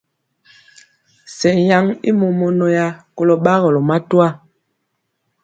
[1.37, 4.27] Sɛŋ yaŋ i mɔmɔnaa kolɔ gbagɔlɔ matwa.